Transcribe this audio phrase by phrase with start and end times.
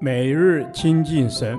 [0.00, 1.58] 每日亲近神，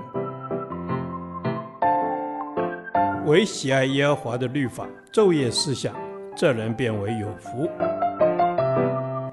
[3.26, 5.96] 唯喜爱耶和华的律法，昼夜思想，
[6.35, 7.69] 这人便为有福。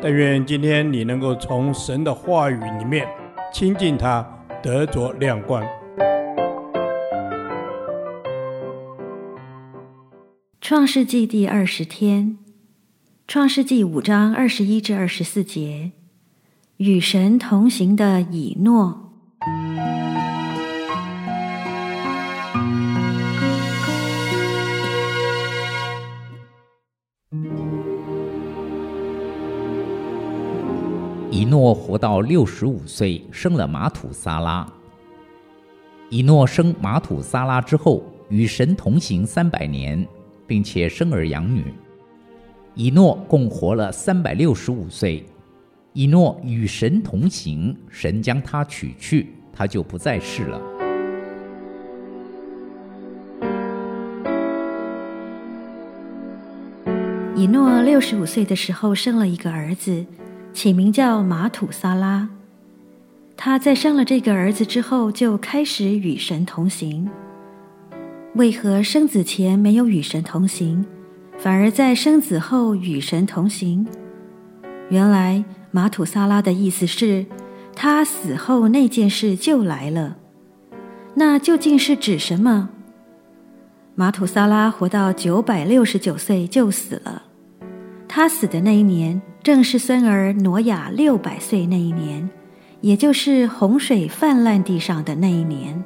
[0.00, 3.06] 但愿今天你能够从神的话语里面
[3.52, 4.26] 亲近他，
[4.62, 5.64] 得着亮光。
[10.60, 12.38] 创世纪第二十天，
[13.26, 15.92] 创世纪五章二十一至二十四节，
[16.84, 19.12] 与神同行的以诺。
[31.30, 34.66] 以诺活到六十五岁，生了马土撒拉。
[36.10, 40.05] 以诺生马土撒拉之后，与神同行三百年。
[40.44, 41.72] 并且生儿养女，
[42.74, 45.24] 以诺共活了三百六十五岁。
[45.95, 50.60] 以诺与神同行，神将他取去，他就不再世了。
[57.36, 60.06] 以诺六十五岁的时候生了一个儿子，
[60.55, 62.28] 起名叫马土撒拉。
[63.36, 67.11] 他在生了这个儿子之后，就开始与神同行。
[68.36, 70.86] 为何生子前没有与神同行，
[71.36, 73.86] 反而在生子后与神同行？
[74.88, 77.27] 原来玛土撒拉的意思是，
[77.75, 80.17] 他死后那件事就来了。
[81.15, 82.69] 那究竟是指什么？
[83.95, 87.23] 玛土撒拉活到九百六十九岁就死了。
[88.06, 92.28] 他死的那一年，正是孙儿挪亚六百岁那一年，
[92.83, 95.83] 也就是洪水泛滥地上的那一年。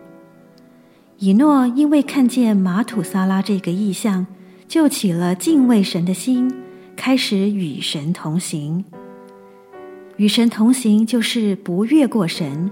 [1.19, 4.27] 以诺因为看见玛土撒拉这个异象，
[4.67, 6.53] 就起了敬畏神的心，
[6.97, 8.85] 开始与神同行。
[10.17, 12.71] 与神同行就是不越过神，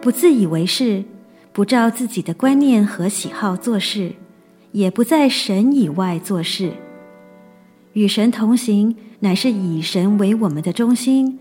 [0.00, 1.04] 不自以为是，
[1.52, 4.12] 不照自己的观念和喜好做事，
[4.72, 6.72] 也不在神以外做事。
[7.92, 11.38] 与神同行，乃是以神为我们的中心，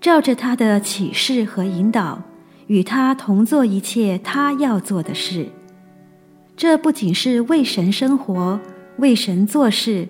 [0.00, 2.22] 照着他的启示和引导，
[2.68, 5.48] 与他同做一切他要做的事。
[6.56, 8.58] 这不仅是为神生活、
[8.98, 10.08] 为神做事，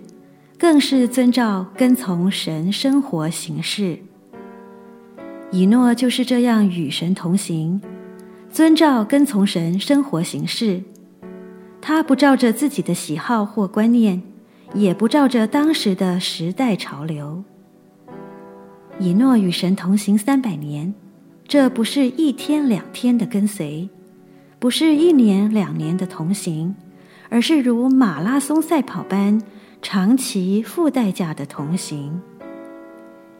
[0.56, 3.98] 更是遵照跟从神生活行事。
[5.50, 7.80] 以诺就是这样与神同行，
[8.50, 10.82] 遵照跟从神生活行事。
[11.80, 14.22] 他不照着自己的喜好或观念，
[14.74, 17.42] 也不照着当时的时代潮流。
[18.98, 20.92] 以诺与神同行三百年，
[21.46, 23.88] 这不是一天两天的跟随。
[24.58, 26.74] 不是一年两年的同行，
[27.30, 29.40] 而是如马拉松赛跑般
[29.80, 32.20] 长期付代价的同行。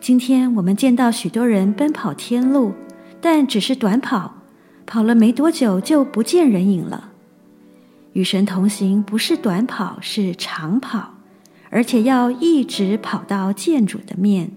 [0.01, 2.73] 今天我们见到许多人奔跑天路，
[3.21, 4.43] 但只是短跑，
[4.87, 7.11] 跑了没多久就不见人影了。
[8.13, 11.15] 与神同行不是短跑，是长跑，
[11.71, 14.53] 而且要一直跑到见主的面。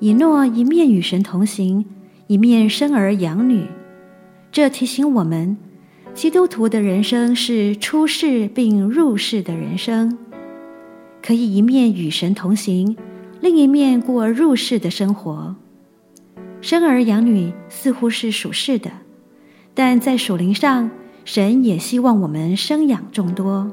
[0.00, 1.84] 以诺一面与神同行，
[2.26, 3.66] 一面生儿养女。
[4.50, 5.56] 这提醒我们，
[6.14, 10.18] 基督徒的人生是出世并入世的人生，
[11.22, 12.96] 可以一面与神同行，
[13.42, 15.56] 另一面过入世的生活。
[16.60, 18.90] 生儿养女似乎是属世的，
[19.74, 20.88] 但在属灵上，
[21.24, 23.70] 神也希望我们生养众多。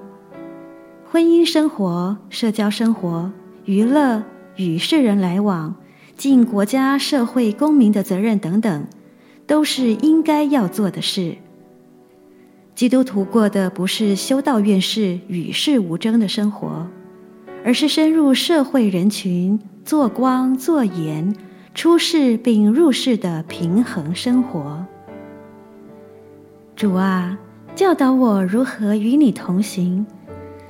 [1.10, 3.32] 婚姻生活、社交生活、
[3.66, 4.24] 娱乐、
[4.56, 5.76] 与世人来往、
[6.18, 8.86] 尽国家社会公民的责任等等。
[9.46, 11.36] 都是应该要做的事。
[12.76, 16.88] 基督徒过的不是修道院式与世无争的生活，
[17.64, 21.36] 而是深入社会人群，做光做盐，
[21.74, 24.86] 出世并入世的平衡生活。
[26.76, 27.38] 主啊，
[27.76, 30.06] 教导我如何与你同行，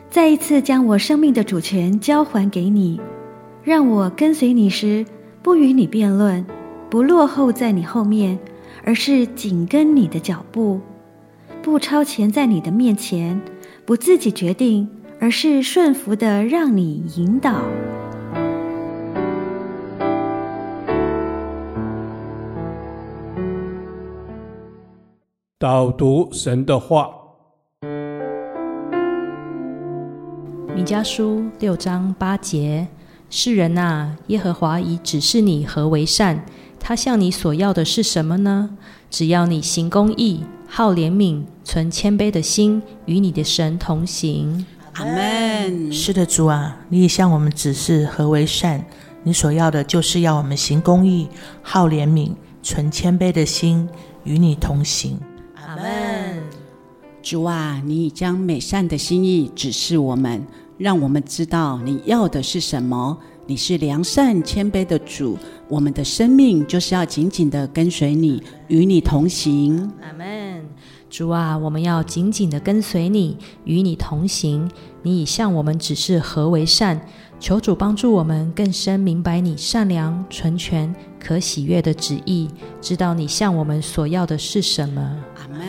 [0.10, 3.00] 再一次将我生命的主权交还给你，
[3.64, 5.06] 让我跟随你时
[5.42, 6.46] 不与你辩论，
[6.90, 8.38] 不落后在你后面。
[8.86, 10.80] 而是紧跟你的脚步，
[11.62, 13.40] 不超前在你的面前，
[13.86, 14.90] 不自己决定，
[15.22, 17.62] 而是顺服的让你引导。
[25.58, 27.12] 导读神的话，
[30.74, 32.88] 米迦书六章八节：
[33.30, 36.46] 世人啊，耶和华已指示你何为善。
[36.80, 38.78] 他向你所要的是什么呢？
[39.10, 44.66] 只要你行公义、好怜悯、存谦卑的心，与你的神同行。
[45.00, 45.94] 阿门。
[45.94, 48.84] 是的，主啊，你已向我们指示何为善。
[49.24, 51.28] 你所要的就是要我们行公义、
[51.62, 53.88] 好怜悯、存谦卑的心，
[54.26, 55.18] 与你同行。
[55.56, 56.44] 阿门。
[57.22, 60.46] 主啊，你已将美善的心意指示我们，
[60.78, 63.18] 让我们知道你要的是什么。
[63.46, 65.38] 你是良善谦卑的主，
[65.68, 69.92] 我们的生命就是要紧紧的跟随你，与你同行。
[70.02, 70.59] 阿门。
[71.10, 73.36] 主啊，我们要紧紧的跟随你，
[73.66, 74.70] 与你同行。
[75.02, 77.00] 你已向我们指示何为善。
[77.40, 82.50] 求主帮助我们更深明白你善良、纯全、可喜悦的旨意，
[82.82, 85.02] 知道你向我们所要的是什么。
[85.38, 85.60] 阿门。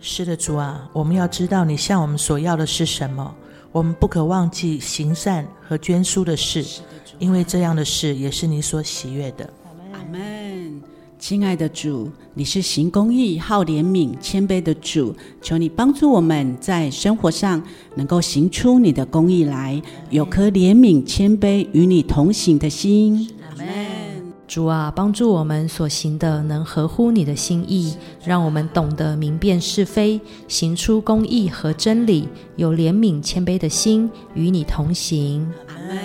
[0.00, 3.34] 是的，主啊，我们要知道你向我们所要的是什么。
[3.72, 6.64] 我们不可忘记行善和捐书的事，
[7.18, 9.50] 因为这样的事也是你所喜悦的。
[11.18, 15.12] 亲爱的主，你是行公义、好怜悯、谦卑的主，
[15.42, 17.60] 求你帮助我们在生活上
[17.96, 23.28] 能够行出你的公义来，有颗怜悯、谦卑与你同行的心。
[23.50, 23.66] 阿门。
[24.46, 27.94] 主啊，帮助我们所行的能合乎你的心意，
[28.24, 35.46] 让我们懂得明辨是非，行出公义和真理，有怜悯、谦卑的心与你同行。
[35.66, 35.98] 阿门。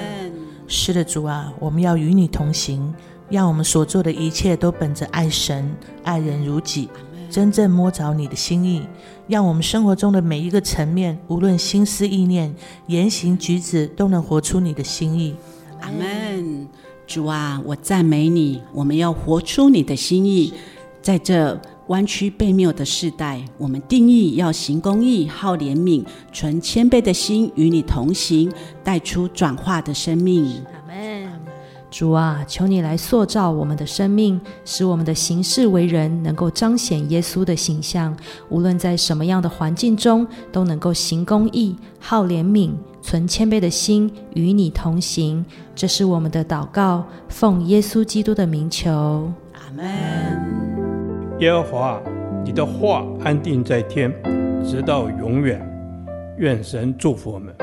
[0.68, 2.92] 是的，主啊，我们要与你同行。
[3.30, 5.70] 让我们所做的一切都本着爱神、
[6.04, 6.90] 爱人如己，
[7.30, 8.84] 真正摸着你的心意。
[9.28, 12.54] 让我们生活中的每一个层面，无论心思意念、
[12.88, 15.36] 言行举止，都能活出你的心意。
[15.80, 16.68] 阿门。
[17.06, 18.62] 主啊，我赞美你。
[18.74, 20.54] 我们要活出你的心意，
[21.02, 28.52] 在这弯曲悖谬的世代，我们定义要行公义、好怜悯、存谦卑的心，与你同行，
[28.84, 30.62] 带出转化的生命。
[31.94, 38.18] 主啊，求你来塑造我们的生命，使我们的行事为人能够彰显耶稣的形象。
[38.50, 42.72] 无论在什么样的环境中，都能够行公义、好怜悯、
[43.04, 45.46] 存谦卑的心，与你同行。
[45.76, 49.32] 这是我们的祷告，奉耶稣基督的名求。
[49.54, 49.86] 阿门。
[51.42, 52.02] 耶和华，
[52.44, 54.12] 你的话安定在天，
[54.66, 55.62] 直到永远。
[56.40, 57.54] 愿神祝福我们。